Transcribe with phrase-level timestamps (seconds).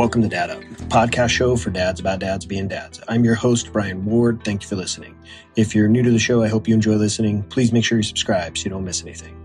[0.00, 3.02] Welcome to Dad Up, the podcast show for dads about dads being dads.
[3.06, 4.42] I'm your host, Brian Ward.
[4.42, 5.14] Thank you for listening.
[5.56, 7.42] If you're new to the show, I hope you enjoy listening.
[7.42, 9.36] Please make sure you subscribe so you don't miss anything.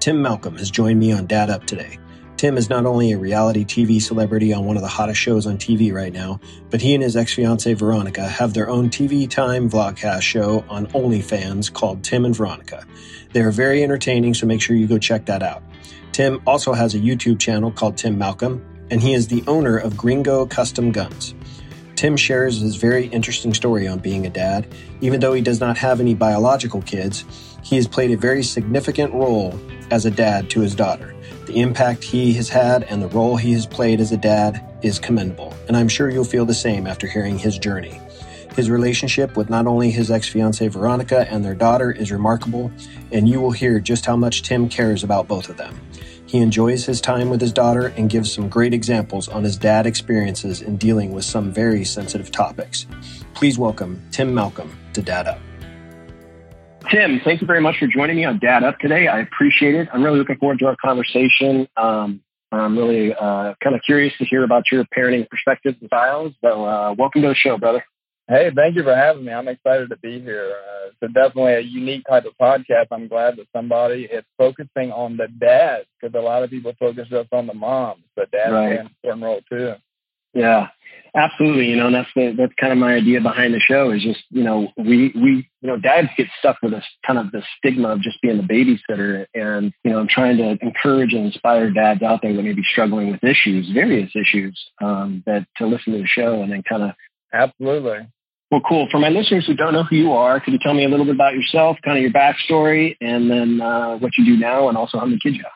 [0.00, 2.00] Tim Malcolm has joined me on Dad Up today.
[2.36, 5.56] Tim is not only a reality TV celebrity on one of the hottest shows on
[5.56, 9.70] TV right now, but he and his ex fiancee Veronica have their own TV time
[9.70, 12.84] vlogcast show on OnlyFans called Tim and Veronica.
[13.34, 15.62] They are very entertaining, so make sure you go check that out.
[16.10, 19.96] Tim also has a YouTube channel called Tim Malcolm, and he is the owner of
[19.96, 21.34] Gringo Custom Guns.
[21.96, 24.66] Tim shares his very interesting story on being a dad.
[25.00, 27.24] Even though he does not have any biological kids,
[27.62, 29.58] he has played a very significant role
[29.90, 31.14] as a dad to his daughter.
[31.46, 34.98] The impact he has had and the role he has played as a dad is
[34.98, 38.00] commendable, and I'm sure you'll feel the same after hearing his journey.
[38.56, 42.70] His relationship with not only his ex fiancee Veronica and their daughter is remarkable,
[43.10, 45.80] and you will hear just how much Tim cares about both of them.
[46.32, 49.86] He enjoys his time with his daughter and gives some great examples on his dad
[49.86, 52.86] experiences in dealing with some very sensitive topics.
[53.34, 55.38] Please welcome Tim Malcolm to Dad Up.
[56.90, 59.08] Tim, thank you very much for joining me on Dad Up today.
[59.08, 59.88] I appreciate it.
[59.92, 61.68] I'm really looking forward to our conversation.
[61.76, 66.32] Um, I'm really uh, kind of curious to hear about your parenting perspectives and styles.
[66.42, 67.84] So, uh, welcome to the show, brother.
[68.32, 69.32] Hey, thank you for having me.
[69.32, 70.54] I'm excited to be here.
[70.56, 72.86] Uh, it's definitely a unique type of podcast.
[72.90, 77.08] I'm glad that somebody is focusing on the dads because a lot of people focus
[77.10, 78.68] just on the moms, but dads right.
[78.68, 79.74] play an important role too.
[80.32, 80.68] Yeah,
[81.14, 81.66] absolutely.
[81.66, 84.22] You know, and that's the, that's kind of my idea behind the show is just
[84.30, 87.88] you know we we you know dads get stuck with this kind of the stigma
[87.88, 92.02] of just being the babysitter, and you know I'm trying to encourage and inspire dads
[92.02, 95.98] out there that may be struggling with issues, various issues, um, that to listen to
[95.98, 96.92] the show and then kind of
[97.32, 98.08] Absolutely.
[98.52, 98.86] Well, cool.
[98.90, 101.06] For my listeners who don't know who you are, could you tell me a little
[101.06, 104.76] bit about yourself, kind of your backstory, and then uh, what you do now, and
[104.76, 105.52] also how many kids you have?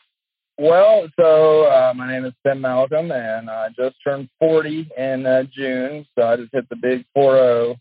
[0.56, 5.42] Well, so uh, my name is Tim Malcolm, and I just turned 40 in uh,
[5.52, 7.77] June, so I just hit the big 4-0.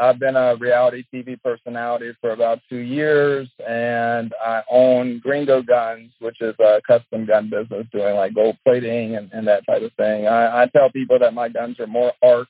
[0.00, 6.10] I've been a reality TV personality for about two years, and I own Gringo Guns,
[6.18, 9.92] which is a custom gun business doing like gold plating and, and that type of
[9.92, 10.26] thing.
[10.26, 12.48] I, I tell people that my guns are more art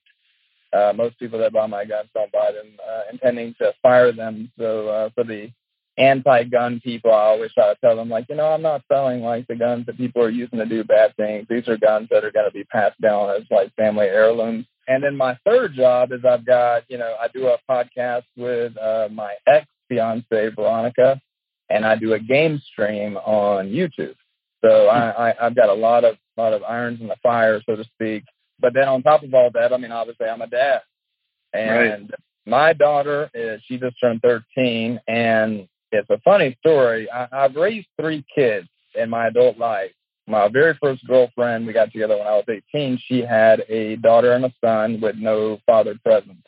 [0.73, 4.51] uh, most people that buy my guns don't buy them uh, intending to fire them.
[4.59, 5.51] So uh, for the
[5.99, 9.47] anti-gun people, I always try to tell them, like, you know, I'm not selling like
[9.47, 11.47] the guns that people are using to do bad things.
[11.49, 14.67] These are guns that are going to be passed down as like family heirlooms.
[14.89, 18.77] And then my third job is I've got, you know, I do a podcast with
[18.77, 21.21] uh, my ex fiance Veronica,
[21.71, 24.15] and I do a game stream on YouTube.
[24.65, 27.77] So I, I, I've got a lot of lot of irons in the fire, so
[27.77, 28.25] to speak.
[28.61, 30.81] But then on top of all that, I mean, obviously I'm a dad,
[31.53, 32.21] and right.
[32.47, 37.11] my daughter is she just turned 13, and it's a funny story.
[37.11, 39.93] I, I've raised three kids in my adult life.
[40.27, 42.99] My very first girlfriend, we got together when I was 18.
[43.07, 46.39] She had a daughter and a son with no father present.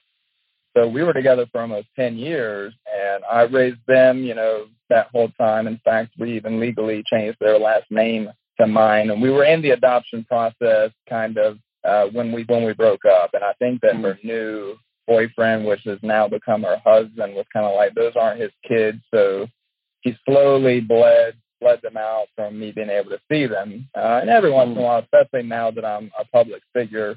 [0.77, 5.09] So we were together for almost 10 years, and I raised them, you know, that
[5.13, 5.67] whole time.
[5.67, 8.31] In fact, we even legally changed their last name
[8.61, 12.65] to mine, and we were in the adoption process kind of uh, when we when
[12.65, 16.81] we broke up, and I think that her new boyfriend, which has now become her
[16.85, 19.47] husband, was kind of like those aren't his kids, so
[20.01, 23.89] he slowly bled bled them out from me being able to see them.
[23.97, 27.17] Uh, and every once in a while, especially now that I'm a public figure,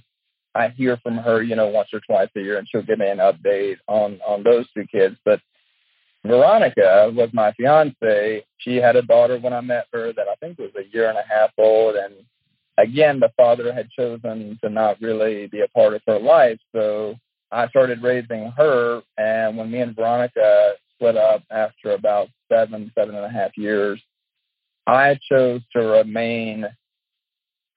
[0.56, 3.10] I hear from her, you know, once or twice a year, and she'll give me
[3.10, 5.16] an update on on those two kids.
[5.24, 5.40] But
[6.26, 8.46] Veronica was my fiance.
[8.58, 11.18] She had a daughter when I met her that I think was a year and
[11.18, 12.14] a half old, and
[12.78, 16.60] again, the father had chosen to not really be a part of her life.
[16.74, 17.16] So
[17.52, 19.02] I started raising her.
[19.18, 24.02] And when me and Veronica split up after about seven, seven and a half years,
[24.88, 26.66] I chose to remain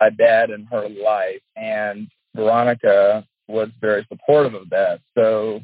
[0.00, 1.42] a dad in her life.
[1.56, 5.00] And Veronica was very supportive of that.
[5.16, 5.60] So,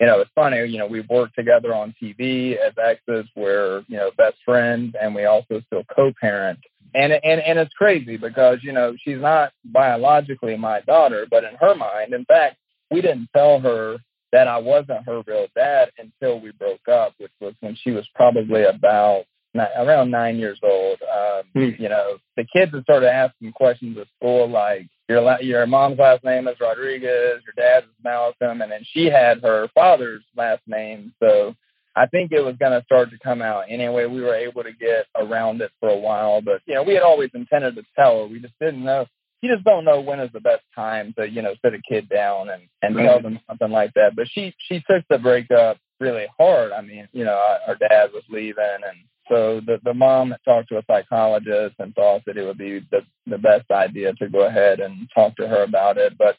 [0.00, 3.26] you know, it's funny, you know, we've worked together on TV as exes.
[3.34, 6.58] We're, you know, best friends and we also still co-parent
[6.96, 11.54] and and and it's crazy because you know she's not biologically my daughter, but in
[11.60, 12.56] her mind, in fact,
[12.90, 13.98] we didn't tell her
[14.32, 18.08] that I wasn't her real dad until we broke up, which was when she was
[18.14, 20.98] probably about nine, around nine years old.
[21.02, 21.78] Um, mm.
[21.78, 26.24] You know, the kids had started asking questions at school like, "Your your mom's last
[26.24, 31.12] name is Rodriguez, your dad's is Malcolm," and then she had her father's last name,
[31.22, 31.54] so
[31.96, 34.04] I think it was going to start to come out anyway.
[34.04, 37.02] We were able to get around it for a while, but you know, we had
[37.02, 38.26] always intended to tell her.
[38.26, 39.06] We just didn't know.
[39.40, 42.08] You just don't know when is the best time to you know sit a kid
[42.08, 43.06] down and and right.
[43.06, 44.14] tell them something like that.
[44.14, 46.72] But she she took the breakup really hard.
[46.72, 48.98] I mean, you know, our dad was leaving, and
[49.28, 53.00] so the the mom talked to a psychologist and thought that it would be the
[53.26, 56.16] the best idea to go ahead and talk to her about it.
[56.18, 56.36] But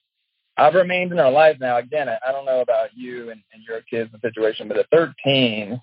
[0.57, 1.77] I've remained in her life now.
[1.77, 5.79] Again, I don't know about you and, and your kids' situation, but at 13,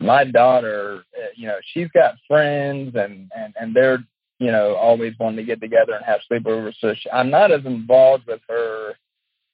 [0.00, 3.98] my daughter, uh, you know, she's got friends and, and, and they're,
[4.38, 6.74] you know, always wanting to get together and have sleepovers.
[6.80, 8.94] So she, I'm not as involved with her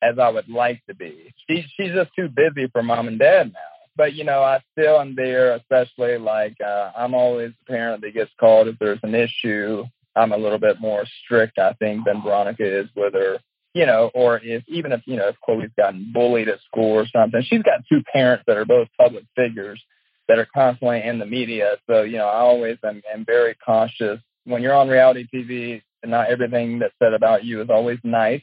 [0.03, 1.35] as I would like to be.
[1.49, 3.61] She, she's just too busy for mom and dad now.
[3.97, 8.15] But, you know, I still am there, especially like uh, I'm always the parent that
[8.15, 9.85] gets called if there's an issue.
[10.17, 13.39] I'm a little bit more strict, I think, than Veronica is with her
[13.75, 17.07] you know, or if even if you know if Chloe's gotten bullied at school or
[17.07, 19.83] something, she's got two parents that are both public figures
[20.29, 21.77] that are constantly in the media.
[21.89, 25.83] So you know, I always am, am very cautious when you're on reality TV.
[26.05, 28.43] Not everything that's said about you is always nice,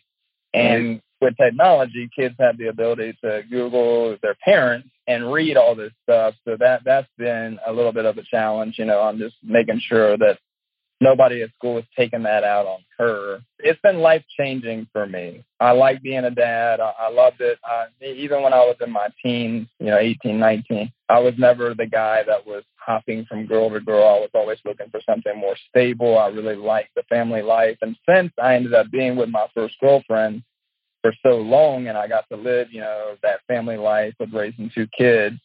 [0.54, 5.92] and with technology, kids have the ability to Google their parents and read all this
[6.04, 6.34] stuff.
[6.46, 8.76] So that that's been a little bit of a challenge.
[8.80, 10.40] You know, I'm just making sure that
[11.02, 13.42] nobody at school has taken that out on her.
[13.60, 15.44] It's been life changing for me.
[15.60, 16.80] I like being a dad.
[16.80, 17.58] I, I loved it.
[17.66, 21.74] I, even when I was in my teens, you know, 18, 19, I was never
[21.74, 24.08] the guy that was hopping from girl to girl.
[24.08, 26.18] I was always looking for something more stable.
[26.18, 27.78] I really liked the family life.
[27.82, 30.44] And since I ended up being with my first girlfriend
[31.02, 34.70] for so long and I got to live, you know, that family life of raising
[34.74, 35.36] two kids,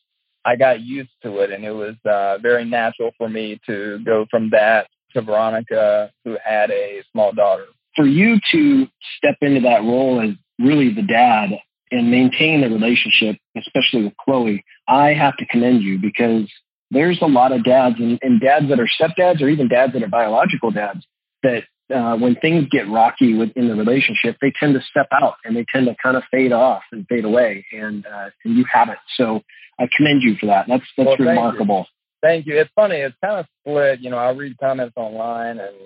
[0.45, 4.27] I got used to it and it was uh, very natural for me to go
[4.31, 4.87] from that
[5.17, 7.65] to Veronica, who had a small daughter.
[7.95, 8.87] For you to
[9.17, 11.51] step into that role as really the dad
[11.91, 16.51] and maintain the relationship, especially with Chloe, I have to commend you because
[16.91, 20.03] there's a lot of dads and, and dads that are stepdads or even dads that
[20.03, 21.07] are biological dads
[21.43, 21.65] that
[21.95, 25.65] uh, when things get rocky within the relationship, they tend to step out and they
[25.73, 27.65] tend to kind of fade off and fade away.
[27.73, 28.99] And uh, and you haven't.
[29.17, 29.43] So
[29.79, 30.67] I commend you for that.
[30.69, 31.87] That's that's well, remarkable.
[32.27, 32.59] Thank you.
[32.59, 32.97] It's funny.
[32.97, 34.01] It's kind of split.
[34.01, 35.77] You know, I read comments online, and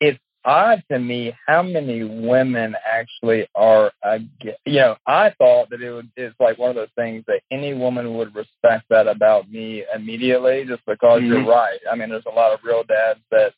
[0.00, 3.90] it's odd to me how many women actually are.
[4.04, 6.08] Against, you know, I thought that it would.
[6.16, 10.66] It's like one of those things that any woman would respect that about me immediately,
[10.68, 11.32] just because mm-hmm.
[11.32, 11.80] you're right.
[11.90, 13.52] I mean, there's a lot of real dads that,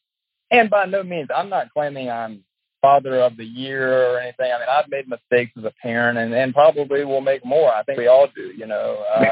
[0.51, 2.43] and by no means, I'm not claiming I'm
[2.81, 4.51] father of the year or anything.
[4.51, 7.71] I mean, I've made mistakes as a parent, and and probably will make more.
[7.71, 8.51] I think we all do.
[8.57, 9.05] You know.
[9.15, 9.27] Uh,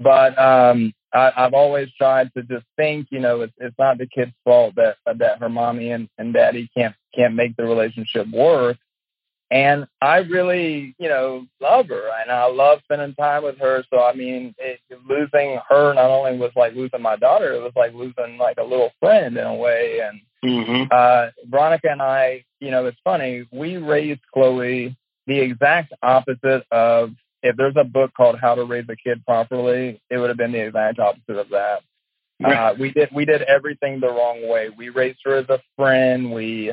[0.00, 4.06] but um I, I've always tried to just think, you know, it's it's not the
[4.06, 8.76] kid's fault that that her mommy and, and daddy can't can't make the relationship work.
[9.52, 13.84] And I really, you know, love her and I love spending time with her.
[13.90, 17.72] So I mean, it, losing her not only was like losing my daughter, it was
[17.74, 20.00] like losing like a little friend in a way.
[20.04, 20.84] And mm-hmm.
[20.92, 23.46] uh, Veronica and I, you know, it's funny.
[23.50, 27.10] We raised Chloe the exact opposite of
[27.42, 30.52] if there's a book called How to Raise a Kid Properly, it would have been
[30.52, 31.82] the exact opposite of that.
[32.42, 34.70] Uh, we did we did everything the wrong way.
[34.74, 36.32] We raised her as a friend.
[36.32, 36.72] We,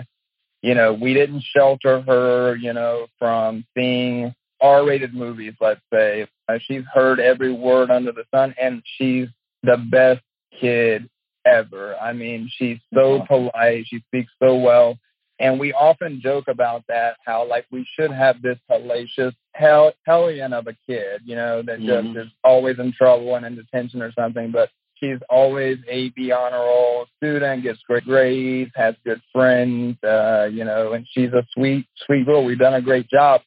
[0.62, 5.54] you know, we didn't shelter her, you know, from seeing R-rated movies.
[5.60, 9.28] Let's say uh, she's heard every word under the sun, and she's
[9.64, 10.22] the best
[10.60, 11.10] kid
[11.46, 11.96] ever.
[11.98, 13.86] I mean, she's so polite.
[13.88, 14.98] She speaks so well.
[15.40, 20.52] And we often joke about that, how like we should have this hellacious hell, hellion
[20.54, 22.14] of a kid, you know, that mm-hmm.
[22.14, 24.52] just is always in trouble and in detention or something.
[24.52, 30.50] But she's always a B honor roll student, gets great grades, has good friends, uh,
[30.52, 32.44] you know, and she's a sweet, sweet girl.
[32.44, 33.42] We've done a great job.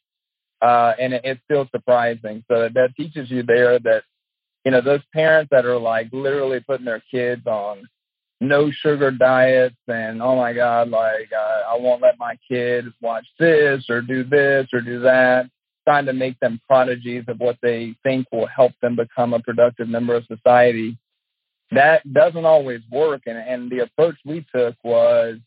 [0.63, 2.45] Uh, and it, it's still surprising.
[2.49, 4.05] So that teaches you there that,
[4.65, 7.89] you know, those parents that are like literally putting their kids on
[8.41, 13.27] no sugar diets and oh my god like uh, i won't let my kid watch
[13.39, 15.51] this or do this or do that.
[15.85, 19.89] Trying to make them prodigies of what they think will help them become a productive
[19.89, 20.99] member of society.
[21.71, 23.23] That doesn't always work.
[23.27, 25.39] And, and the approach we took was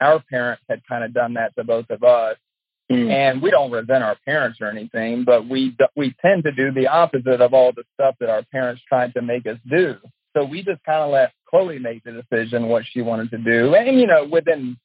[0.00, 2.36] our parents had kind of done that to both of us.
[2.90, 3.10] Mm.
[3.10, 6.86] and we don't resent our parents or anything but we we tend to do the
[6.86, 9.96] opposite of all the stuff that our parents tried to make us do
[10.36, 13.74] so we just kind of let Chloe make the decision what she wanted to do,
[13.74, 14.76] and you know, within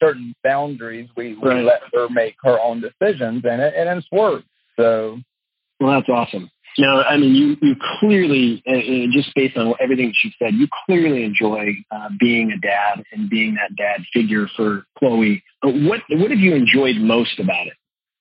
[0.00, 1.64] certain boundaries, we, we right.
[1.64, 4.46] let her make her own decisions, and it and it's worked.
[4.76, 5.18] So,
[5.80, 6.50] well, that's awesome.
[6.76, 10.68] Now, I mean, you you clearly, uh, uh just based on everything she said, you
[10.86, 15.42] clearly enjoy uh, being a dad and being that dad figure for Chloe.
[15.62, 17.74] But what what have you enjoyed most about it?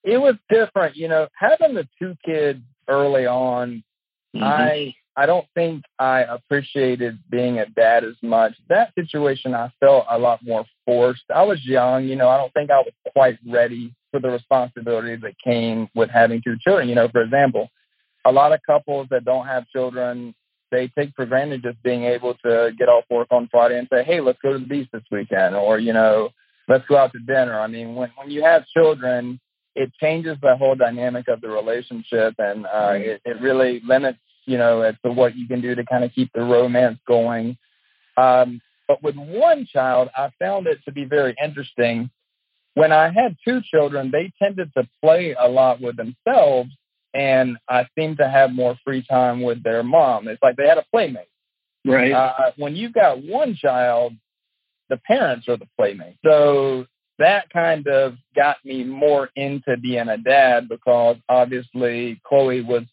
[0.04, 3.84] It was different, you know, having the two kids early on.
[4.36, 4.44] Mm-hmm.
[4.44, 8.54] I I don't think I appreciated being a dad as much.
[8.70, 11.24] That situation, I felt a lot more forced.
[11.34, 15.20] I was young, you know, I don't think I was quite ready for the responsibilities
[15.24, 16.88] that came with having two children.
[16.88, 17.68] You know, for example,
[18.26, 20.36] a lot of couples that don't have children,
[20.70, 24.04] they take for granted just being able to get off work on Friday and say,
[24.04, 25.56] hey, let's go to the beach this weekend.
[25.56, 26.30] Or, you know,
[26.68, 27.60] let's go out to dinner.
[27.60, 29.40] I mean, when when you have children,
[29.76, 34.58] it changes the whole dynamic of the relationship, and uh, it, it really limits, you
[34.58, 37.58] know, as to what you can do to kind of keep the romance going.
[38.18, 42.10] Um, but with one child, I found it to be very interesting.
[42.74, 46.72] When I had two children, they tended to play a lot with themselves,
[47.14, 50.28] and I seemed to have more free time with their mom.
[50.28, 51.30] It's like they had a playmate.
[51.86, 52.12] Right.
[52.12, 54.14] Uh, when you've got one child,
[54.90, 56.18] the parents are the playmate.
[56.24, 56.86] So
[57.20, 62.84] that kind of got me more into being a dad because obviously Chloe was,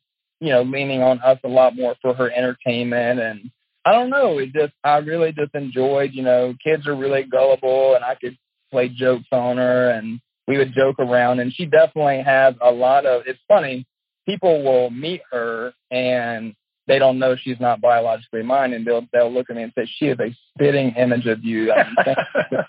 [0.44, 3.50] you know, leaning on us a lot more for her entertainment and
[3.86, 4.38] I don't know.
[4.38, 8.36] It just I really just enjoyed, you know, kids are really gullible and I could
[8.70, 13.06] play jokes on her and we would joke around and she definitely has a lot
[13.06, 13.86] of it's funny,
[14.26, 16.54] people will meet her and
[16.86, 19.88] they don't know she's not biologically mine and they'll they'll look at me and say,
[19.98, 21.72] She is a spitting image of you.
[21.72, 21.86] I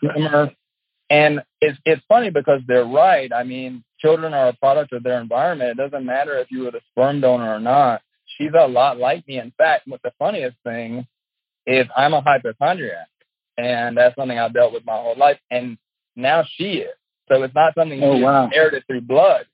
[0.01, 0.55] mean,
[1.09, 3.31] and it's it's funny because they're right.
[3.33, 5.71] I mean, children are a product of their environment.
[5.71, 8.01] It doesn't matter if you were the sperm donor or not
[8.38, 9.39] she's a lot like me.
[9.39, 11.05] In fact, what the funniest thing
[11.65, 13.07] is I'm a hypochondriac,
[13.57, 15.39] and that's something I've dealt with my whole life.
[15.50, 15.77] And
[16.15, 16.95] now she is.
[17.29, 18.45] So it's not something oh, wow.
[18.45, 19.45] inherited through blood.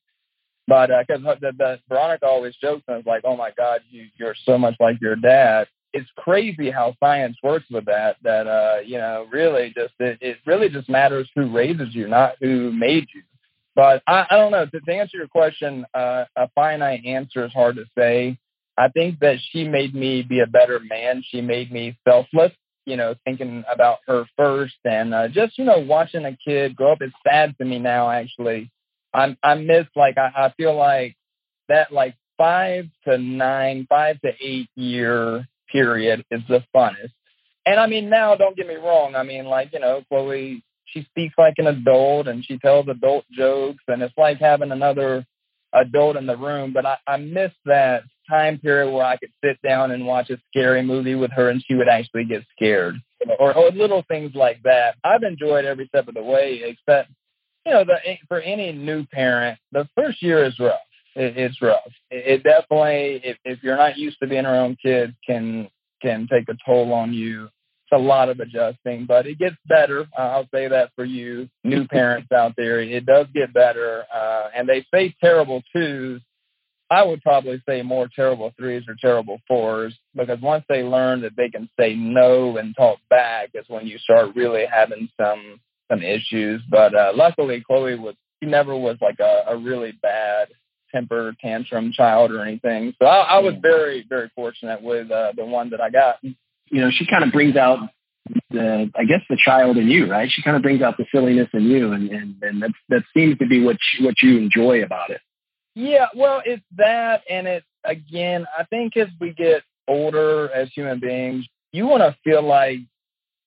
[0.68, 4.06] But because uh, the, the Veronica always jokes and is like, "Oh my God, you
[4.18, 8.18] you're so much like your dad." It's crazy how science works with that.
[8.24, 12.36] That uh, you know, really just it, it really just matters who raises you, not
[12.40, 13.24] who made you.
[13.76, 14.66] But I, I don't know.
[14.66, 18.38] To, to answer your question, uh, a finite answer is hard to say.
[18.78, 21.24] I think that she made me be a better man.
[21.30, 22.52] She made me selfless,
[22.86, 26.94] you know, thinking about her first and uh, just, you know, watching a kid grow
[26.94, 27.02] up.
[27.02, 28.72] is sad to me now, actually.
[29.14, 31.16] I'm, I miss, like, I, I feel like
[31.68, 37.12] that, like, five to nine, five to eight year period is the funnest.
[37.66, 39.16] And I mean, now, don't get me wrong.
[39.16, 43.26] I mean, like, you know, Chloe, she speaks like an adult and she tells adult
[43.32, 45.26] jokes and it's like having another
[45.74, 46.74] adult in the room.
[46.74, 50.38] But I, I miss that time period where I could sit down and watch a
[50.50, 52.96] scary movie with her and she would actually get scared
[53.40, 54.96] or, or little things like that.
[55.04, 57.12] I've enjoyed every step of the way, except,
[57.66, 57.98] you know, the,
[58.28, 60.80] for any new parent, the first year is rough.
[61.16, 61.80] It, it's rough.
[62.10, 65.70] It, it definitely, if, if you're not used to being around kids, can
[66.02, 67.46] can take a toll on you.
[67.46, 70.08] It's a lot of adjusting, but it gets better.
[70.18, 74.06] Uh, I'll say that for you new parents out there, it does get better.
[74.14, 76.22] Uh, and they say terrible twos
[76.92, 81.38] I would probably say more terrible threes or terrible fours because once they learn that
[81.38, 86.04] they can say no and talk back is when you start really having some some
[86.04, 86.62] issues.
[86.70, 90.50] But uh, luckily, Chloe was she never was like a, a really bad
[90.94, 92.94] temper tantrum child or anything.
[93.02, 96.18] So I, I was very very fortunate with uh, the one that I got.
[96.22, 97.80] You know, she kind of brings out
[98.50, 100.30] the I guess the child in you, right?
[100.32, 103.38] She kind of brings out the silliness in you, and and, and that that seems
[103.40, 105.22] to be what you, what you enjoy about it.
[105.74, 111.00] Yeah, well, it's that, and it's again, I think as we get older as human
[111.00, 112.80] beings, you want to feel like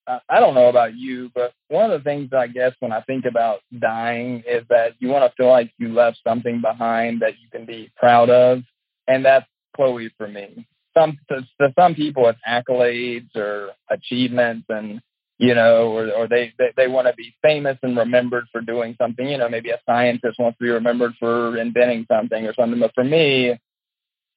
[0.06, 3.25] I don't know about you, but one of the things I guess when I think
[3.25, 7.49] about dying is that you want to feel like you left something behind that you
[7.50, 8.62] can be proud of,
[9.08, 10.66] and that's Chloe for me.
[10.96, 15.00] Some to, to some people, it's accolades or achievements, and
[15.38, 18.94] you know, or, or they, they, they want to be famous and remembered for doing
[19.00, 19.26] something.
[19.26, 22.78] You know, maybe a scientist wants to be remembered for inventing something or something.
[22.78, 23.58] But for me,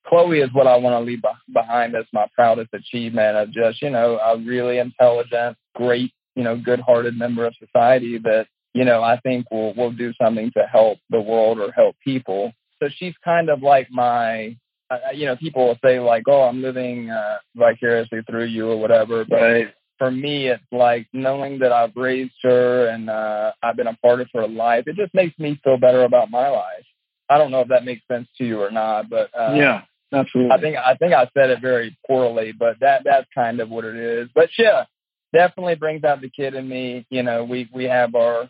[0.07, 1.21] Chloe is what I want to leave
[1.53, 6.55] behind as my proudest achievement of just, you know, a really intelligent, great, you know,
[6.57, 10.99] good-hearted member of society that, you know, I think will will do something to help
[11.09, 12.53] the world or help people.
[12.81, 14.55] So she's kind of like my,
[14.89, 18.77] uh, you know, people will say like, oh, I'm living uh, vicariously through you or
[18.79, 23.75] whatever, but right for me, it's like knowing that I've raised her and uh, I've
[23.75, 24.83] been a part of her life.
[24.87, 26.85] It just makes me feel better about my life.
[27.29, 29.81] I don't know if that makes sense to you or not, but uh, yeah,
[30.13, 30.51] absolutely.
[30.51, 33.85] I think I think I said it very poorly, but that that's kind of what
[33.85, 34.29] it is.
[34.33, 34.85] But yeah,
[35.33, 37.05] definitely brings out the kid in me.
[37.09, 38.49] You know, we we have our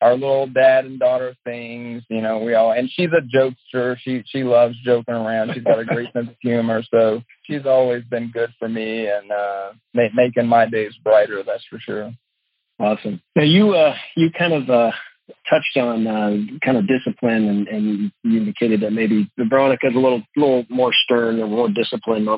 [0.00, 2.02] our little dad and daughter things.
[2.08, 3.96] You know, we all and she's a jokester.
[4.00, 5.52] She she loves joking around.
[5.54, 9.30] She's got a great sense of humor, so she's always been good for me and
[9.30, 11.42] uh, ma- making my days brighter.
[11.44, 12.12] That's for sure.
[12.80, 13.20] Awesome.
[13.34, 14.92] Now you uh, you kind of uh,
[15.48, 20.22] touched on uh, kind of discipline, and, and you indicated that maybe Veronica's a little
[20.36, 22.28] little more stern or more disciplined,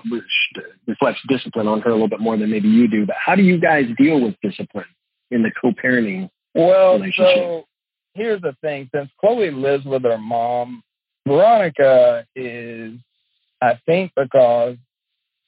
[0.87, 3.07] reflects discipline on her a little bit more than maybe you do.
[3.07, 4.87] But how do you guys deal with discipline
[5.31, 7.65] in the co-parenting well, so
[8.15, 8.91] here's the thing.
[8.95, 10.83] Since Chloe lives with her mom,
[11.27, 12.95] Veronica is,
[13.63, 14.77] I think, because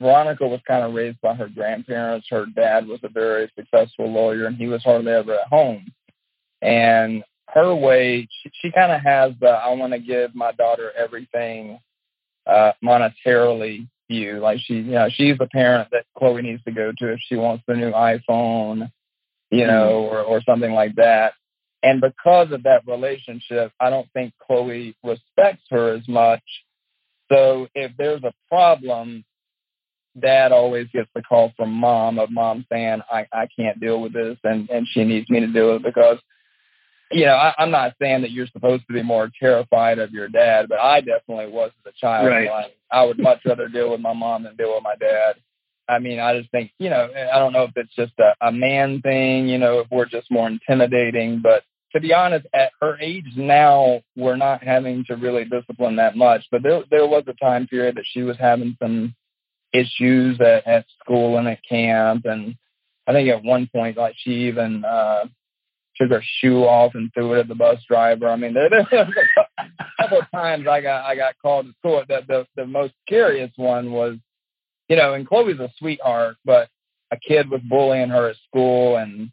[0.01, 2.29] Veronica was kind of raised by her grandparents.
[2.31, 5.93] Her dad was a very successful lawyer, and he was hardly ever at home.
[6.61, 10.91] And her way, she, she kind of has the I want to give my daughter
[10.97, 11.79] everything
[12.47, 14.41] uh, monetarily view.
[14.41, 17.37] Like she, you know, she's the parent that Chloe needs to go to if she
[17.37, 18.91] wants the new iPhone,
[19.51, 20.15] you know, mm-hmm.
[20.15, 21.35] or, or something like that.
[21.83, 26.43] And because of that relationship, I don't think Chloe respects her as much.
[27.31, 29.25] So if there's a problem,
[30.19, 34.13] dad always gets the call from mom of mom saying, I, I can't deal with
[34.13, 36.19] this and, and she needs me to do it because
[37.13, 40.29] you know, I, I'm not saying that you're supposed to be more terrified of your
[40.29, 42.27] dad, but I definitely was as a child.
[42.27, 42.49] Right.
[42.51, 45.37] Like, I would much rather deal with my mom than deal with my dad.
[45.89, 48.53] I mean, I just think, you know, I don't know if it's just a, a
[48.53, 52.99] man thing, you know, if we're just more intimidating, but to be honest, at her
[53.01, 56.47] age now, we're not having to really discipline that much.
[56.51, 59.15] But there, there was a time period that she was having some
[59.73, 62.57] issues at, at school and at camp, and
[63.07, 65.25] I think at one point, like she even uh,
[66.03, 68.29] took her shoe off and threw it at the bus driver.
[68.29, 69.13] I mean, there, there was
[69.59, 72.03] a couple of times I got I got called to school.
[72.09, 74.17] The, the the most curious one was,
[74.89, 76.69] you know, and Chloe's a sweetheart, but
[77.11, 79.31] a kid was bullying her at school, and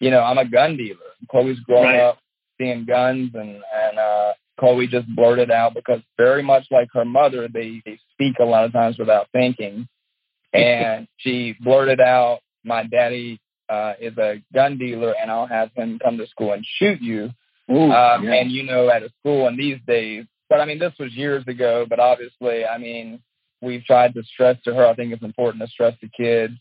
[0.00, 0.98] you know, I'm a gun dealer.
[1.30, 2.00] Chloe's growing right.
[2.00, 2.18] up
[2.58, 7.48] seeing guns, and and uh, Chloe just blurted out because very much like her mother,
[7.52, 9.86] they they speak a lot of times without thinking,
[10.52, 15.98] and she blurted out, "My daddy uh, is a gun dealer, and I'll have him
[16.02, 17.30] come to school and shoot you.
[17.70, 18.34] Ooh, um, yeah.
[18.34, 21.44] And you know, at a school in these days, but I mean, this was years
[21.46, 21.86] ago.
[21.88, 23.20] But obviously, I mean,
[23.60, 24.86] we've tried to stress to her.
[24.86, 26.54] I think it's important to stress to kids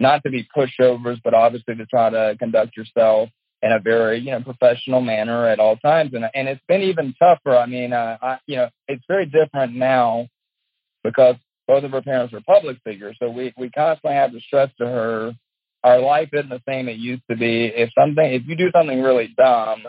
[0.00, 3.30] not to be pushovers, but obviously to try to conduct yourself
[3.60, 6.12] in a very you know professional manner at all times.
[6.14, 7.56] And and it's been even tougher.
[7.56, 10.28] I mean, uh, I, you know, it's very different now
[11.02, 13.16] because both of her parents are public figures.
[13.18, 15.32] So we we constantly have to stress to her
[15.84, 17.66] our life isn't the same it used to be.
[17.66, 19.84] If something, if you do something really dumb,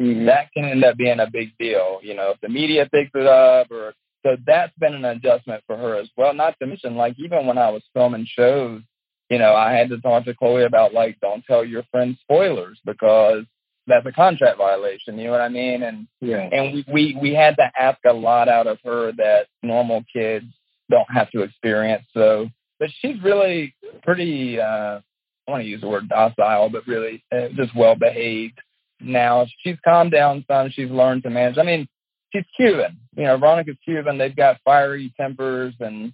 [0.00, 0.26] mm-hmm.
[0.26, 2.00] that can end up being a big deal.
[2.02, 3.94] You know, if the media picks it up, or
[4.24, 6.34] so that's been an adjustment for her as well.
[6.34, 8.82] Not to mention, like even when I was filming shows,
[9.30, 12.80] you know, I had to talk to Chloe about like, don't tell your friends spoilers
[12.84, 13.44] because
[13.86, 15.18] that's a contract violation.
[15.18, 15.82] You know what I mean?
[15.82, 16.48] And yeah.
[16.50, 20.46] and we we we had to ask a lot out of her that normal kids
[20.90, 22.04] don't have to experience.
[22.14, 24.60] So, but she's really pretty.
[24.60, 25.00] uh
[25.46, 28.60] I want to use the word docile, but really uh, just well behaved
[29.00, 29.46] now.
[29.62, 30.70] She's calmed down some.
[30.70, 31.58] She's learned to manage.
[31.58, 31.88] I mean,
[32.32, 32.98] she's Cuban.
[33.16, 34.18] You know, Veronica's Cuban.
[34.18, 36.12] They've got fiery tempers, and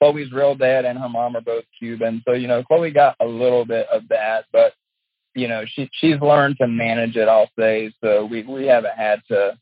[0.00, 2.22] Chloe's real dad and her mom are both Cuban.
[2.26, 4.72] So you know, Chloe got a little bit of that, but
[5.34, 7.28] you know, she she's learned to manage it.
[7.28, 7.92] I'll say.
[8.02, 9.58] So we we haven't had to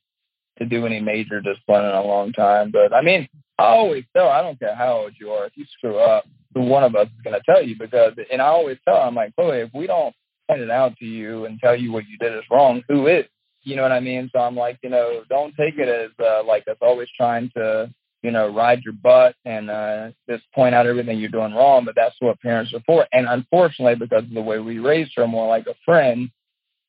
[0.58, 2.70] to do any major discipline in a long time.
[2.70, 4.28] But I mean, I always tell.
[4.28, 5.46] I don't care how old you are.
[5.46, 8.46] If you screw up, one of us is going to tell you because, and I
[8.46, 10.14] always tell, I'm like, Chloe, if we don't
[10.48, 13.24] point it out to you and tell you what you did is wrong, who is?
[13.62, 14.30] You know what I mean?
[14.32, 17.92] So I'm like, you know, don't take it as uh, like us always trying to,
[18.22, 21.84] you know, ride your butt and uh, just point out everything you're doing wrong.
[21.84, 23.06] But that's what parents are for.
[23.12, 26.30] And unfortunately, because of the way we raised her more like a friend,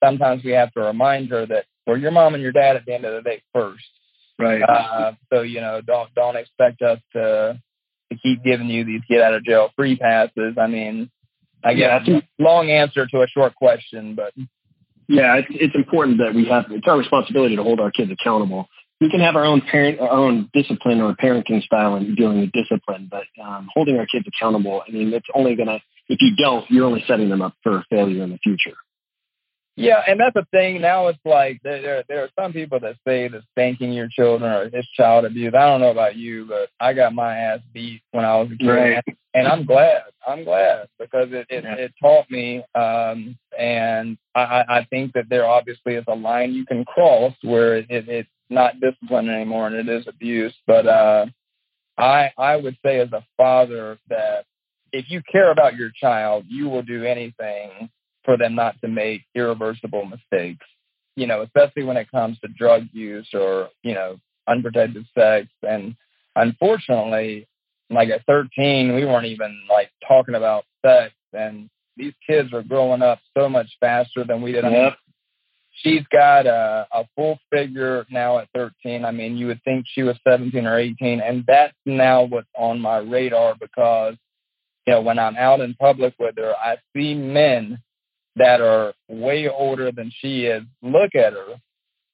[0.04, 2.94] sometimes we have to remind her that we're your mom and your dad at the
[2.94, 3.86] end of the day first.
[4.38, 4.62] Right.
[4.62, 7.60] Uh, so you know, don't don't expect us to
[8.12, 10.56] to keep giving you these get out of jail free passes.
[10.60, 11.10] I mean,
[11.64, 14.34] I guess yeah, long answer to a short question, but
[15.08, 18.68] yeah, it's, it's important that we have it's our responsibility to hold our kids accountable.
[19.00, 22.52] We can have our own parent, our own discipline or parenting style in dealing with
[22.52, 24.84] discipline, but um, holding our kids accountable.
[24.88, 28.24] I mean, it's only gonna if you don't, you're only setting them up for failure
[28.24, 28.76] in the future.
[29.78, 30.82] Yeah, and that's the thing.
[30.82, 34.64] Now it's like there there are some people that say that spanking your children or
[34.74, 35.54] it's child abuse.
[35.56, 38.58] I don't know about you, but I got my ass beat when I was a
[38.58, 39.04] kid, right.
[39.36, 40.02] and I'm glad.
[40.28, 41.76] I'm glad because it it, yeah.
[41.76, 42.64] it taught me.
[42.74, 47.78] Um, and I I think that there obviously is a line you can cross where
[47.78, 50.56] it, it it's not discipline anymore and it is abuse.
[50.66, 51.28] But uh,
[52.00, 54.46] I I would say as a father that
[54.92, 57.92] if you care about your child, you will do anything
[58.28, 60.66] for them not to make irreversible mistakes,
[61.16, 65.48] you know, especially when it comes to drug use or, you know, unprotected sex.
[65.64, 65.96] And
[66.36, 67.48] unfortunately,
[67.90, 71.14] like at 13, we weren't even like talking about sex.
[71.32, 74.66] And these kids are growing up so much faster than we did.
[74.66, 74.74] Yep.
[74.74, 74.92] I mean,
[75.72, 79.06] she's got a, a full figure now at 13.
[79.06, 81.22] I mean, you would think she was 17 or 18.
[81.22, 84.16] And that's now what's on my radar because,
[84.86, 87.80] you know, when I'm out in public with her, I see men
[88.38, 91.56] that are way older than she is look at her.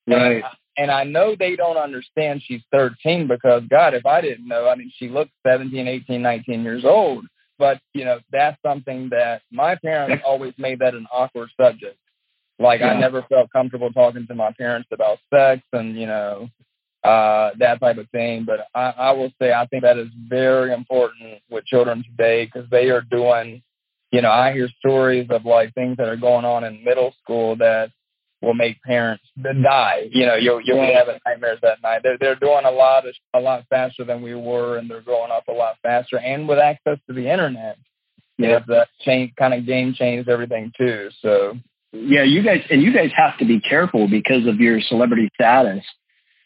[0.08, 0.36] Right.
[0.36, 0.44] And,
[0.78, 4.76] and I know they don't understand she's 13 because, God, if I didn't know, I
[4.76, 7.26] mean, she looks 17, 18, 19 years old.
[7.60, 11.98] But, you know, that's something that my parents always made that an awkward subject.
[12.60, 12.92] Like yeah.
[12.92, 16.50] I never felt comfortable talking to my parents about sex and you know
[17.04, 18.46] uh, that type of thing.
[18.46, 22.70] But I, I will say I think that is very important with children today because
[22.70, 23.62] they are doing.
[24.14, 27.56] You know, I hear stories of like things that are going on in middle school
[27.56, 27.90] that
[28.44, 30.08] will make parents die.
[30.12, 32.02] You know, you'll you'll be having nightmares that night.
[32.04, 35.32] They're they're doing a lot of, a lot faster than we were, and they're growing
[35.32, 37.78] up a lot faster, and with access to the internet.
[38.38, 41.10] Yeah, that change kind of game changed everything too.
[41.22, 41.58] So
[41.92, 45.84] yeah, you guys and you guys have to be careful because of your celebrity status.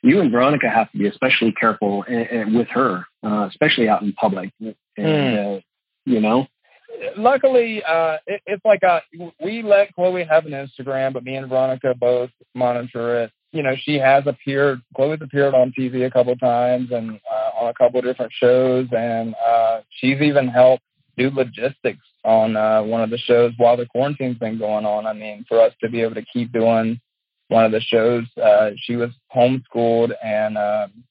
[0.04, 3.48] You and Veronica have to be especially careful in, eh, in, eh, with her, uh,
[3.50, 4.52] especially out in public.
[4.62, 5.58] And mm.
[5.58, 5.62] uh,
[6.06, 6.48] you know,
[7.18, 11.36] luckily, uh, it, it's like a, uh, we let Chloe have an Instagram, but me
[11.36, 13.32] and Veronica both monitor it.
[13.52, 14.82] You know, she has appeared.
[14.96, 18.88] Chloe's appeared on TV a couple times and uh, on a couple of different shows,
[18.92, 20.84] and uh, she's even helped
[21.18, 25.08] do logistics on uh, one of the shows while the quarantine's been going on.
[25.08, 27.00] I mean, for us to be able to keep doing
[27.48, 31.04] one of the shows, uh, she was homeschooled, and um,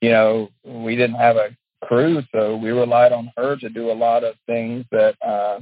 [0.00, 3.94] you know, we didn't have a crew, so we relied on her to do a
[3.94, 5.60] lot of things that uh,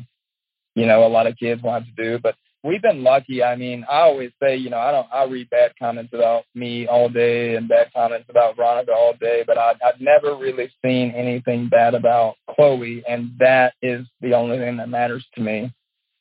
[0.75, 2.19] you know a lot of kids want to do.
[2.19, 3.43] But we've been lucky.
[3.43, 6.87] I mean, I always say, you know, I don't, I read bad comments about me
[6.87, 11.11] all day and bad comments about Veronica all day, but I, I've never really seen
[11.11, 15.73] anything bad about Chloe, and that is the only thing that matters to me.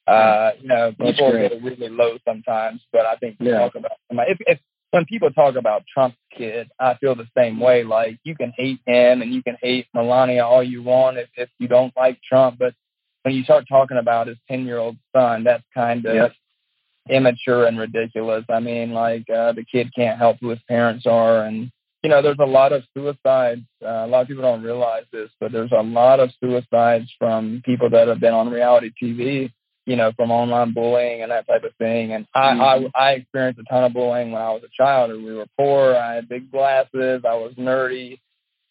[0.07, 3.59] Uh, you know, people get really low sometimes, but I think yeah.
[3.59, 4.31] talk about somebody.
[4.31, 4.59] If, if
[4.91, 7.83] when people talk about Trump's kid, I feel the same way.
[7.83, 11.49] Like you can hate him and you can hate Melania all you want if, if
[11.59, 12.73] you don't like Trump, but
[13.23, 16.33] when you start talking about his ten year old son, that's kind of yep.
[17.09, 18.43] immature and ridiculous.
[18.49, 21.71] I mean, like uh, the kid can't help who his parents are, and
[22.03, 23.61] you know, there's a lot of suicides.
[23.83, 27.61] Uh, a lot of people don't realize this, but there's a lot of suicides from
[27.63, 29.51] people that have been on reality TV
[29.85, 32.13] you know, from online bullying and that type of thing.
[32.13, 32.87] And I, mm-hmm.
[32.95, 35.11] I, I experienced a ton of bullying when I was a child.
[35.11, 35.95] Or we were poor.
[35.95, 37.23] I had big glasses.
[37.27, 38.19] I was nerdy,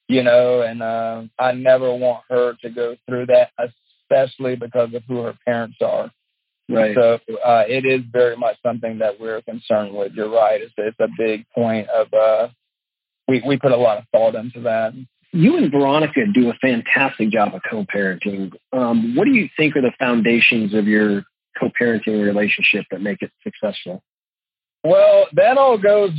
[0.09, 5.03] you know, and uh, I never want her to go through that, especially because of
[5.09, 6.11] who her parents are.
[6.69, 6.95] Right.
[6.95, 10.13] So uh, it is very much something that we're concerned with.
[10.13, 10.61] You're right.
[10.61, 12.49] It's, it's a big point of, uh,
[13.27, 14.93] we, we put a lot of thought into that
[15.33, 18.53] you and Veronica do a fantastic job of co-parenting.
[18.73, 21.25] Um, what do you think are the foundations of your
[21.59, 24.03] co-parenting relationship that make it successful?
[24.83, 26.11] Well, that all goes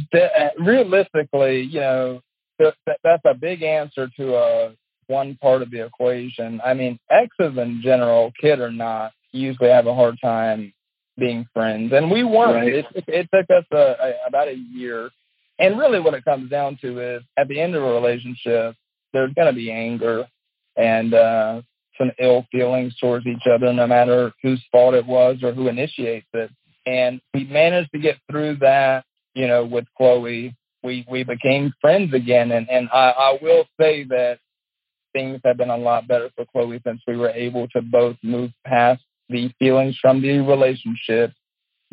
[0.57, 1.61] realistically.
[1.61, 2.21] You know,
[2.59, 4.75] that's a big answer to a
[5.07, 6.61] one part of the equation.
[6.63, 10.73] I mean, exes in general, kid or not, usually have a hard time
[11.17, 12.55] being friends, and we weren't.
[12.55, 12.73] Right.
[12.73, 15.09] It, it, it, took us a, a, about a year.
[15.59, 18.75] And really, what it comes down to is, at the end of a relationship,
[19.13, 20.27] there's going to be anger
[20.75, 21.61] and uh,
[21.97, 26.27] some ill feelings towards each other, no matter whose fault it was or who initiates
[26.33, 26.51] it.
[26.85, 30.55] And we managed to get through that, you know, with Chloe.
[30.83, 34.39] We we became friends again, and and I, I will say that
[35.13, 38.51] things have been a lot better for Chloe since we were able to both move
[38.65, 41.33] past the feelings from the relationship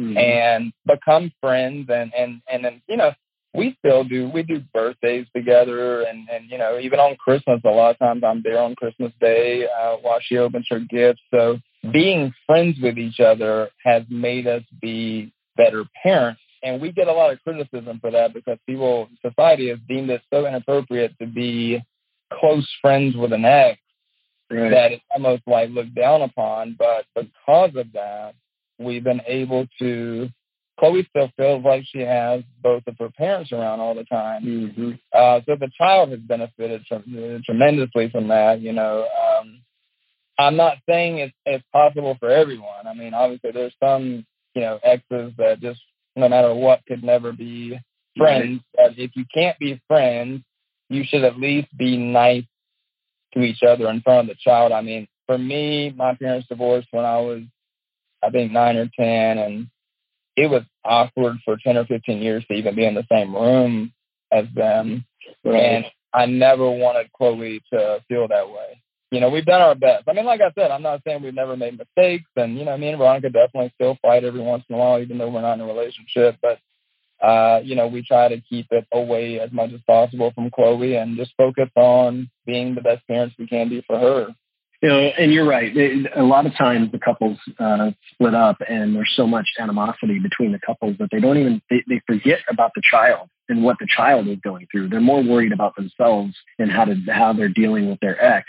[0.00, 0.16] mm-hmm.
[0.16, 3.12] and become friends and and and then you know
[3.58, 7.68] we still do we do birthdays together and and you know even on christmas a
[7.68, 11.20] lot of times i'm there on christmas day uh, while she opens her gifts.
[11.30, 11.58] So
[11.92, 16.40] being friends with each other has made us be better parents.
[16.62, 20.22] And we get a lot of criticism for that because people society has deemed it
[20.32, 21.82] so inappropriate to be
[22.32, 23.78] close friends with an ex
[24.50, 24.70] right.
[24.70, 26.76] that it's almost like looked down upon.
[26.78, 28.34] But because of that
[28.78, 30.28] we've been able to
[30.78, 34.44] Chloe still feels like she has both of her parents around all the time.
[34.44, 34.90] Mm-hmm.
[35.12, 38.60] Uh, so the child has benefited from, uh, tremendously from that.
[38.60, 39.60] You know, um,
[40.38, 42.86] I'm not saying it's, it's possible for everyone.
[42.86, 45.80] I mean, obviously there's some, you know, exes that just
[46.14, 47.78] no matter what could never be
[48.16, 48.60] friends.
[48.78, 48.94] Right.
[48.94, 50.42] But if you can't be friends,
[50.88, 52.44] you should at least be nice
[53.34, 54.72] to each other in front of the child.
[54.72, 57.42] I mean, for me, my parents divorced when I was,
[58.22, 59.68] I think, nine or ten, and
[60.38, 63.92] it was awkward for 10 or 15 years to even be in the same room
[64.32, 65.04] as them.
[65.44, 65.56] Right.
[65.56, 68.80] And I never wanted Chloe to feel that way.
[69.10, 70.04] You know, we've done our best.
[70.06, 72.30] I mean, like I said, I'm not saying we've never made mistakes.
[72.36, 75.18] And, you know, me and Veronica definitely still fight every once in a while, even
[75.18, 76.36] though we're not in a relationship.
[76.40, 76.58] But,
[77.26, 80.94] uh, you know, we try to keep it away as much as possible from Chloe
[80.96, 84.28] and just focus on being the best parents we can be for her.
[84.80, 85.72] You know, and you're right.
[86.16, 90.52] A lot of times the couples uh, split up, and there's so much animosity between
[90.52, 93.88] the couples that they don't even they, they forget about the child and what the
[93.88, 94.88] child is going through.
[94.88, 98.46] They're more worried about themselves and how to how they're dealing with their ex.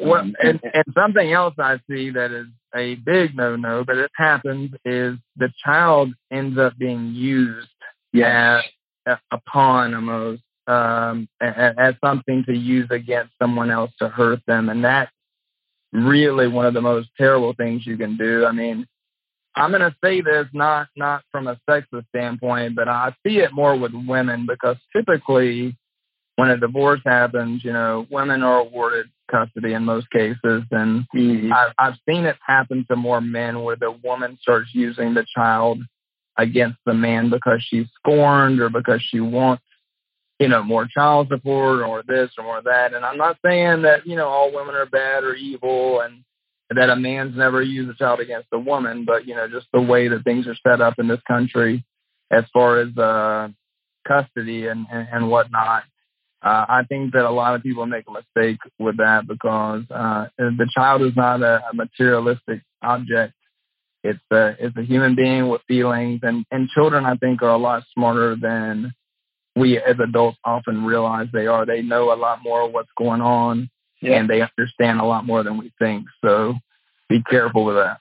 [0.00, 4.10] Well, um, and, and something else I see that is a big no-no, but it
[4.16, 7.68] happens, is the child ends up being used
[8.12, 8.60] Yeah.
[9.06, 14.68] as a pawn almost, um, as, something to use against someone else to hurt them,
[14.68, 15.10] and that's
[15.92, 18.44] really one of the most terrible things you can do.
[18.46, 18.86] I mean,
[19.56, 23.52] I'm going to say this not not from a sexist standpoint, but I see it
[23.52, 25.76] more with women because typically
[26.36, 31.52] when a divorce happens, you know, women are awarded custody in most cases, and Mhm.
[31.52, 35.82] I've, I've seen it happen to more men where the woman starts using the child
[36.38, 39.62] against the man because she's scorned or because she wants,
[40.40, 42.94] you know, more child support or this or more that.
[42.94, 46.24] And I'm not saying that, you know, all women are bad or evil and
[46.70, 49.80] that a man's never used a child against a woman, but, you know, just the
[49.80, 51.84] way that things are set up in this country
[52.30, 53.48] as far as uh,
[54.08, 55.82] custody and, and, and whatnot.
[56.42, 60.28] Uh, I think that a lot of people make a mistake with that because uh,
[60.38, 63.34] the child is not a, a materialistic object.
[64.02, 67.58] It's a it's a human being with feelings, and and children I think are a
[67.58, 68.94] lot smarter than
[69.56, 71.66] we as adults often realize they are.
[71.66, 74.18] They know a lot more of what's going on, Yeah.
[74.18, 76.06] and they understand a lot more than we think.
[76.24, 76.54] So
[77.08, 77.98] be careful with that.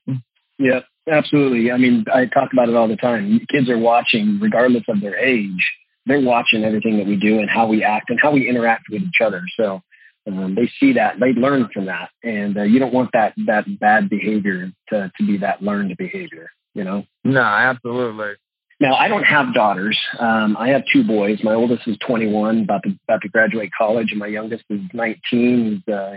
[0.58, 1.72] Yeah, absolutely.
[1.72, 3.40] I mean, I talk about it all the time.
[3.50, 5.72] Kids are watching, regardless of their age,
[6.06, 9.02] they're watching everything that we do and how we act and how we interact with
[9.02, 9.42] each other.
[9.58, 9.82] So
[10.28, 13.66] um, they see that, they learn from that, and uh, you don't want that that
[13.80, 16.50] bad behavior to to be that learned behavior.
[16.76, 17.06] You know.
[17.24, 18.34] No, absolutely.
[18.80, 20.00] Now, I don't have daughters.
[20.18, 21.40] Um, I have two boys.
[21.44, 25.84] My oldest is 21, about to about to graduate college, and my youngest is 19.
[25.86, 26.16] He's uh,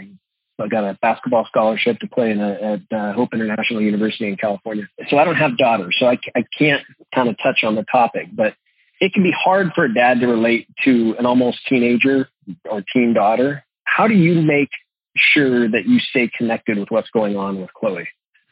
[0.70, 4.84] got a basketball scholarship to play in a, at uh, Hope International University in California.
[5.08, 8.28] So I don't have daughters, so I, I can't kind of touch on the topic.
[8.32, 8.54] But
[9.00, 12.28] it can be hard for a dad to relate to an almost teenager
[12.70, 13.64] or teen daughter.
[13.82, 14.70] How do you make
[15.16, 18.08] sure that you stay connected with what's going on with Chloe?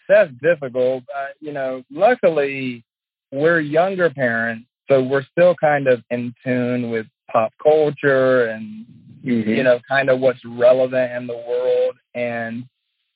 [0.08, 1.04] That's difficult.
[1.16, 2.84] Uh, you know, luckily
[3.32, 8.86] we're younger parents, so we're still kind of in tune with pop culture and
[9.24, 9.50] mm-hmm.
[9.50, 11.96] you know, kind of what's relevant in the world.
[12.14, 12.64] And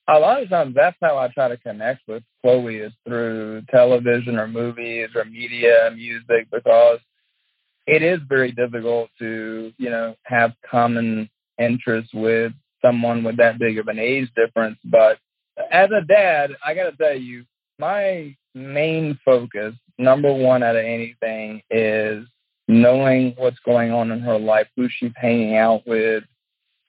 [0.08, 4.38] a lot of times that's how I try to connect with Chloe is through television
[4.38, 6.98] or movies or media, music, because
[7.86, 13.78] it is very difficult to, you know, have common interests with someone with that big
[13.78, 14.78] of an age difference.
[14.84, 15.18] But
[15.70, 17.44] as a dad, I got to tell you,
[17.78, 22.26] my main focus, number one out of anything, is
[22.68, 26.24] knowing what's going on in her life, who she's hanging out with,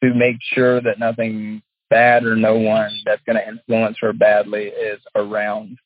[0.03, 4.65] to make sure that nothing bad or no one that's going to influence her badly
[4.65, 5.77] is around.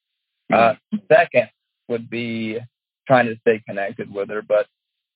[0.52, 0.74] Uh,
[1.12, 1.50] second
[1.88, 2.58] would be
[3.08, 4.42] trying to stay connected with her.
[4.42, 4.68] But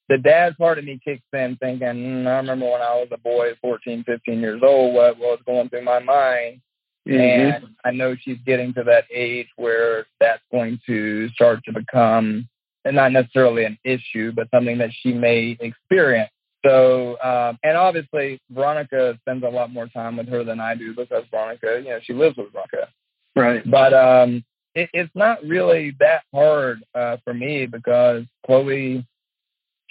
[0.10, 3.18] the dad part of me kicks in thinking, mm, I remember when I was a
[3.18, 6.62] boy, 14, 15 years old, what was going through my mind.
[7.06, 12.48] And I know she's getting to that age where that's going to start to become
[12.86, 16.32] and not necessarily an issue, but something that she may experience.
[16.66, 20.96] So, um, and obviously, Veronica spends a lot more time with her than I do
[20.96, 22.90] because Veronica, you know, she lives with Veronica.
[23.36, 23.70] Right.
[23.70, 29.06] But um, it, it's not really that hard uh, for me because Chloe,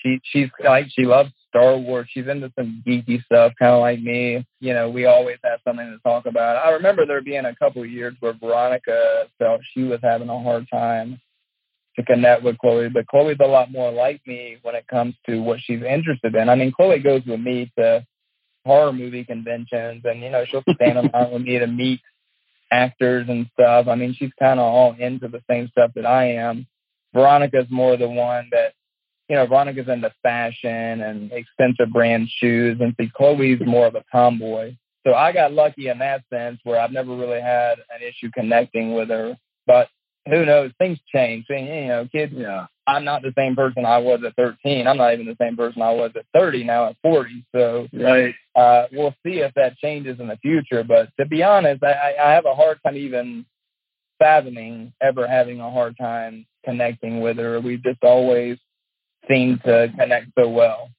[0.03, 2.09] she she's like she loves Star Wars.
[2.11, 4.47] She's into some geeky stuff, kind of like me.
[4.61, 6.65] You know, we always have something to talk about.
[6.65, 10.43] I remember there being a couple of years where Veronica felt she was having a
[10.43, 11.21] hard time
[11.97, 15.41] to connect with Chloe, but Chloe's a lot more like me when it comes to
[15.41, 16.49] what she's interested in.
[16.49, 18.07] I mean, Chloe goes with me to
[18.65, 22.01] horror movie conventions, and you know, she'll stand in line with me to meet
[22.71, 23.87] actors and stuff.
[23.89, 26.67] I mean, she's kind of all into the same stuff that I am.
[27.15, 28.72] Veronica's more the one that,
[29.33, 34.05] you know, Veronica's into fashion and expensive brand shoes, and see, Chloe's more of a
[34.13, 34.77] tomboy.
[35.07, 38.93] So I got lucky in that sense where I've never really had an issue connecting
[38.93, 39.35] with her.
[39.67, 39.89] But
[40.29, 40.73] who knows?
[40.77, 41.47] Things change.
[41.49, 42.35] You know, kids.
[42.37, 42.67] Yeah.
[42.87, 44.87] I'm not the same person I was at 13.
[44.87, 47.47] I'm not even the same person I was at 30 now at 40.
[47.55, 48.35] So Right.
[48.55, 50.85] uh, we'll see if that changes in the future.
[50.85, 53.47] But to be honest, I, I have a hard time even
[54.19, 57.59] fathoming ever having a hard time connecting with her.
[57.61, 58.59] We just always
[59.29, 60.91] seem to connect so well.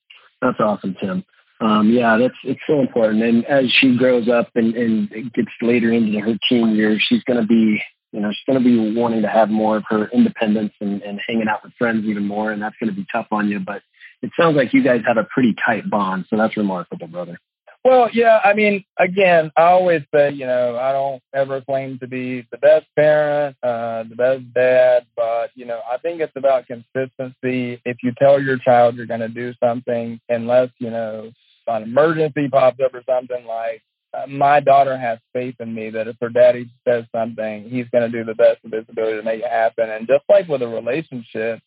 [0.41, 1.23] That's awesome, Tim.
[1.61, 3.23] Um, yeah, that's it's so important.
[3.23, 7.39] And as she grows up and, and gets later into her teen years, she's going
[7.39, 7.81] to be,
[8.11, 11.21] you know, she's going to be wanting to have more of her independence and, and
[11.25, 12.51] hanging out with friends even more.
[12.51, 13.59] And that's going to be tough on you.
[13.59, 13.81] But
[14.21, 16.25] it sounds like you guys have a pretty tight bond.
[16.29, 17.39] So that's remarkable, brother.
[17.83, 22.07] Well, yeah, I mean, again, I always say, you know, I don't ever claim to
[22.07, 26.65] be the best parent, uh, the best dad, but, you know, I think it's about
[26.67, 27.81] consistency.
[27.83, 31.31] If you tell your child you're going to do something, unless, you know,
[31.67, 33.81] an emergency pops up or something like
[34.13, 38.09] uh, my daughter has faith in me that if her daddy says something, he's going
[38.09, 39.89] to do the best of his ability to make it happen.
[39.89, 41.59] And just like with a relationship,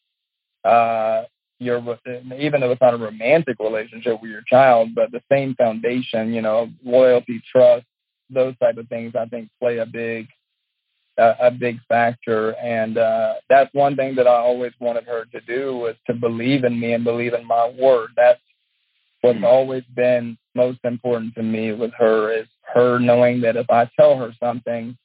[0.65, 1.25] uh,
[1.59, 1.83] you're
[2.39, 6.43] even though it's not a romantic relationship with your child, but the same foundation, you
[6.43, 7.87] know, loyalty, trust,
[8.29, 10.29] those type of things, I think play a big
[11.19, 12.51] uh, a big factor.
[12.57, 16.65] And uh, that's one thing that I always wanted her to do was to believe
[16.65, 18.11] in me and believe in my word.
[18.17, 18.41] That's
[19.23, 19.45] what's mm-hmm.
[19.45, 24.19] always been most important to me with her is her knowing that if I tell
[24.19, 24.97] her something,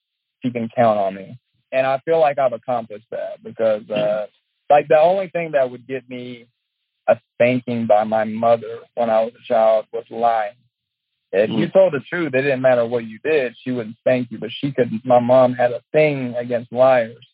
[0.44, 1.38] she can count on me.
[1.72, 4.26] And I feel like I've accomplished that because, uh,
[4.72, 6.48] like, the only thing that would get me
[7.08, 10.56] a spanking by my mother when I was a child was lying.
[11.32, 11.74] If you mm.
[11.74, 14.38] told the truth, it didn't matter what you did, she wouldn't spank you.
[14.38, 14.92] But she could.
[15.06, 17.26] My mom had a thing against liars,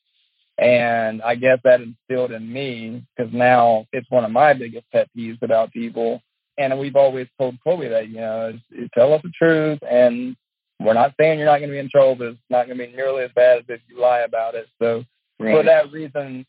[0.58, 5.10] and I guess that instilled in me because now it's one of my biggest pet
[5.18, 6.22] peeves about people.
[6.60, 8.54] And we've always told Chloe that you know,
[8.94, 10.36] tell us the truth, and
[10.80, 12.88] we're not saying you're not going to be in trouble, but it's not going to
[12.88, 14.68] be nearly as bad as if you lie about it.
[14.80, 15.04] So
[15.40, 15.56] right.
[15.56, 16.46] for that reason,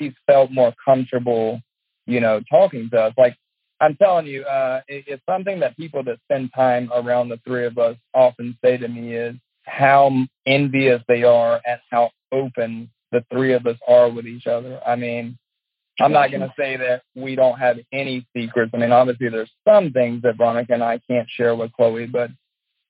[0.00, 1.60] she's felt more comfortable,
[2.06, 3.14] you know, talking to us.
[3.16, 3.36] Like
[3.80, 7.66] I'm telling you, uh, it, it's something that people that spend time around the three
[7.66, 10.10] of us often say to me is how
[10.46, 14.80] envious they are at how open the three of us are with each other.
[14.86, 15.38] I mean,
[16.00, 18.70] I'm not going to say that we don't have any secrets.
[18.74, 22.30] I mean, obviously there's some things that Veronica and I can't share with Chloe, but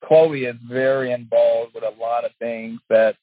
[0.05, 3.17] Chloe is very involved with a lot of things that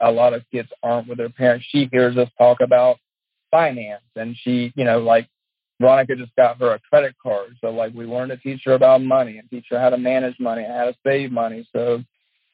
[0.00, 1.66] a lot of kids aren't with their parents.
[1.68, 2.98] She hears us talk about
[3.50, 5.28] finance and she, you know, like
[5.80, 7.56] Veronica just got her a credit card.
[7.60, 10.38] So like we learned to teach her about money and teach her how to manage
[10.40, 11.68] money and how to save money.
[11.74, 12.02] So,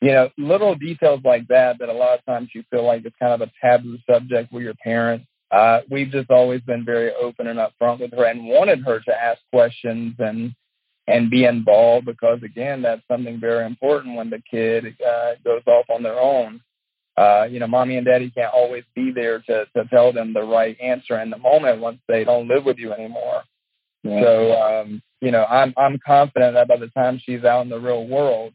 [0.01, 3.17] you know, little details like that that a lot of times you feel like it's
[3.19, 5.27] kind of a taboo subject with your parents.
[5.51, 9.23] Uh, we've just always been very open and upfront with her and wanted her to
[9.23, 10.55] ask questions and
[11.07, 15.85] and be involved because again that's something very important when the kid uh, goes off
[15.91, 16.61] on their own
[17.17, 20.43] uh, you know, mommy and daddy can't always be there to, to tell them the
[20.43, 23.43] right answer in the moment once they don't live with you anymore.
[24.03, 24.21] Yeah.
[24.21, 27.79] So, um, you know, I'm, I'm confident that by the time she's out in the
[27.79, 28.53] real world,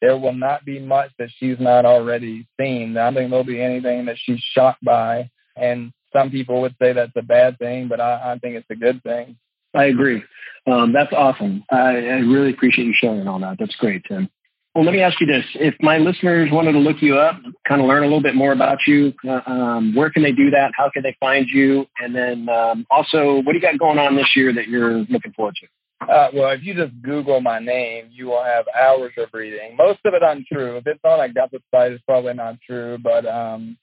[0.00, 2.96] there will not be much that she's not already seen.
[2.96, 5.30] I don't think there'll be anything that she's shocked by.
[5.56, 8.76] And some people would say that's a bad thing, but I, I think it's a
[8.76, 9.36] good thing.
[9.74, 10.22] I agree.
[10.66, 11.64] Um, that's awesome.
[11.70, 13.56] I, I really appreciate you sharing all that.
[13.58, 14.28] That's great, Tim.
[14.78, 15.44] Well, let me ask you this.
[15.54, 17.34] If my listeners wanted to look you up,
[17.66, 20.50] kind of learn a little bit more about you, uh, um, where can they do
[20.50, 20.70] that?
[20.76, 21.84] How can they find you?
[21.98, 25.32] And then um, also, what do you got going on this year that you're looking
[25.32, 26.08] forward to?
[26.08, 29.74] Uh, well, if you just Google my name, you will have hours of reading.
[29.76, 30.76] Most of it untrue.
[30.76, 32.98] If it's on a the site, it's probably not true.
[33.02, 33.76] But um,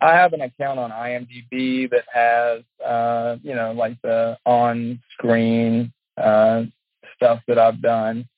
[0.00, 6.64] I have an account on IMDb that has, uh, you know, like the on-screen uh,
[7.14, 8.28] stuff that I've done.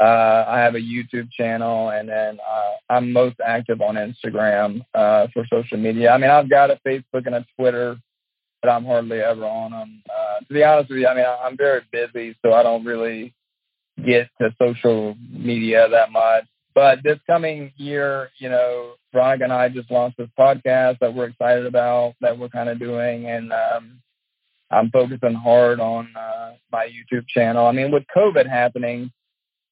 [0.00, 5.26] Uh, I have a YouTube channel, and then uh, I'm most active on Instagram uh,
[5.32, 6.10] for social media.
[6.10, 7.96] I mean, I've got a Facebook and a Twitter,
[8.62, 10.02] but I'm hardly ever on them.
[10.08, 13.34] Uh, to be honest with you, I mean, I'm very busy, so I don't really
[14.04, 16.44] get to social media that much.
[16.74, 21.26] But this coming year, you know, Veronica and I just launched this podcast that we're
[21.26, 24.00] excited about, that we're kind of doing, and um,
[24.70, 27.66] I'm focusing hard on uh, my YouTube channel.
[27.66, 29.10] I mean, with COVID happening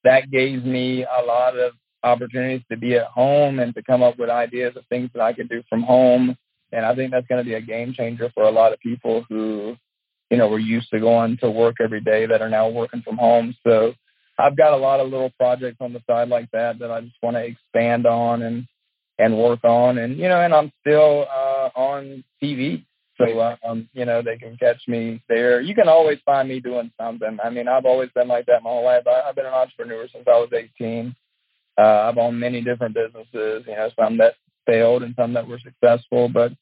[0.07, 1.73] that gave me a lot of
[2.05, 5.33] opportunities to be at home and to come up with ideas of things that I
[5.33, 6.37] could do from home.
[6.73, 9.25] And I think that's going to be a game changer for a lot of people
[9.29, 9.77] who,
[10.31, 13.16] you know, were used to going to work every day that are now working from
[13.16, 13.57] home.
[13.66, 13.95] So
[14.38, 17.16] I've got a lot of little projects on the side like that that I just
[17.23, 18.66] want to expand on and
[19.19, 19.99] and work on.
[19.99, 22.85] And you know, and I'm still uh, on TV
[23.18, 25.61] so, um, you know, they can catch me there.
[25.61, 27.38] You can always find me doing something.
[27.42, 29.05] I mean, I've always been like that my whole life.
[29.07, 31.14] I, I've been an entrepreneur since I was 18.
[31.79, 34.35] Uh, I've owned many different businesses, you know, some that
[34.66, 36.52] failed and some that were successful, but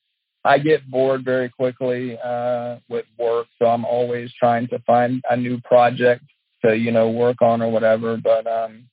[0.45, 3.47] I get bored very quickly uh, with work.
[3.59, 6.25] So I'm always trying to find a new project
[6.65, 8.17] to, you know, work on or whatever.
[8.17, 8.85] But, um,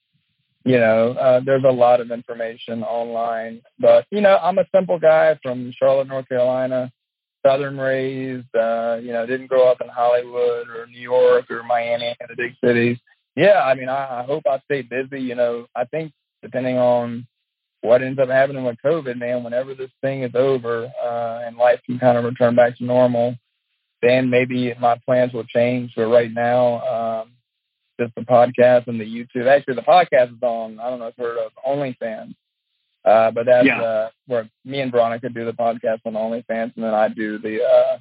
[0.63, 3.61] you know, uh, there's a lot of information online.
[3.79, 6.91] But, you know, I'm a simple guy from Charlotte, North Carolina
[7.45, 12.15] southern raised, uh, you know, didn't grow up in Hollywood or New York or Miami,
[12.19, 12.97] and the big cities.
[13.35, 15.21] Yeah, I mean, I, I hope I stay busy.
[15.21, 16.11] You know, I think
[16.41, 17.27] depending on
[17.81, 21.79] what ends up happening with COVID, man, whenever this thing is over uh, and life
[21.85, 23.35] can kind of return back to normal,
[24.01, 25.93] then maybe my plans will change.
[25.95, 27.31] But right now, um,
[27.99, 29.47] just the podcast and the YouTube.
[29.47, 30.79] Actually, the podcast is on.
[30.79, 32.35] I don't know if you've heard of OnlyFans.
[33.03, 33.81] Uh, but that's yeah.
[33.81, 37.63] uh, where me and Veronica do the podcast on OnlyFans, and then I do the
[37.63, 37.97] uh,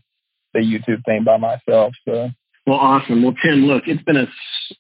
[0.53, 1.95] the YouTube thing by myself.
[2.07, 2.31] So
[2.67, 3.23] Well, awesome.
[3.23, 4.29] Well, Tim, look, it's been an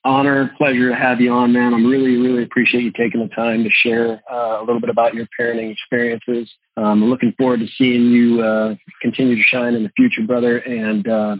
[0.04, 1.72] honor, pleasure to have you on, man.
[1.72, 5.14] I'm really, really appreciate you taking the time to share uh, a little bit about
[5.14, 6.52] your parenting experiences.
[6.76, 10.58] Um, I'm looking forward to seeing you uh, continue to shine in the future, brother.
[10.58, 11.36] And uh,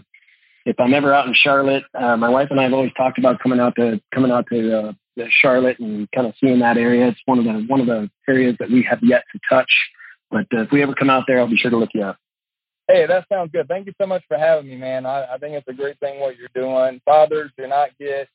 [0.65, 3.39] if I'm ever out in Charlotte, uh, my wife and I have always talked about
[3.39, 4.93] coming out to coming out to uh,
[5.29, 7.07] Charlotte and kind of seeing that area.
[7.07, 9.71] It's one of the one of the areas that we have yet to touch.
[10.29, 12.17] But uh, if we ever come out there, I'll be sure to look you up.
[12.87, 13.67] Hey, that sounds good.
[13.67, 15.05] Thank you so much for having me, man.
[15.05, 17.01] I, I think it's a great thing what you're doing.
[17.05, 18.27] Fathers do not get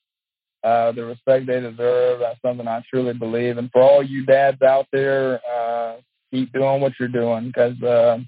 [0.62, 2.20] uh, the respect they deserve.
[2.20, 3.58] That's something I truly believe.
[3.58, 5.96] And for all you dads out there, uh,
[6.32, 8.18] keep doing what you're doing because uh,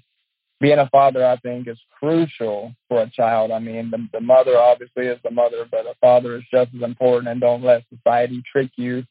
[0.59, 3.51] being a father, I think, is crucial for a child.
[3.51, 6.81] I mean, the, the mother obviously is the mother, but a father is just as
[6.81, 7.29] important.
[7.29, 9.03] And don't let society trick you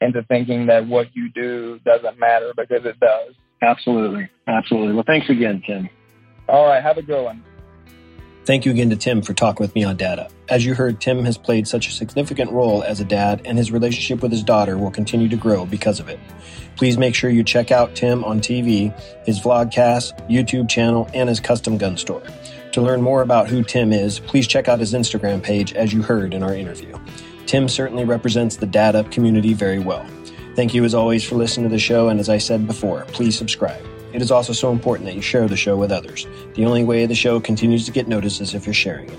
[0.00, 3.34] into thinking that what you do doesn't matter because it does.
[3.62, 4.28] Absolutely.
[4.46, 4.94] Absolutely.
[4.94, 5.88] Well, thanks again, Tim.
[6.48, 6.82] All right.
[6.82, 7.42] Have a good one.
[8.46, 10.30] Thank you again to Tim for talking with me on Dad Up.
[10.48, 13.72] As you heard, Tim has played such a significant role as a dad, and his
[13.72, 16.20] relationship with his daughter will continue to grow because of it.
[16.76, 21.40] Please make sure you check out Tim on TV, his vlogcast, YouTube channel, and his
[21.40, 22.22] custom gun store.
[22.70, 26.02] To learn more about who Tim is, please check out his Instagram page as you
[26.02, 26.96] heard in our interview.
[27.46, 30.06] Tim certainly represents the Dad Up community very well.
[30.54, 33.36] Thank you as always for listening to the show, and as I said before, please
[33.36, 33.84] subscribe.
[34.16, 36.26] It is also so important that you share the show with others.
[36.54, 39.18] The only way the show continues to get noticed is if you're sharing it.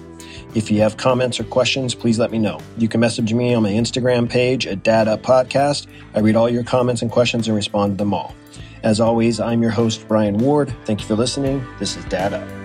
[0.55, 2.59] If you have comments or questions, please let me know.
[2.79, 5.85] You can message me on my Instagram page at Dad Up Podcast.
[6.15, 8.33] I read all your comments and questions and respond to them all.
[8.81, 10.73] As always, I'm your host, Brian Ward.
[10.85, 11.63] Thank you for listening.
[11.77, 12.56] This is Dad Up.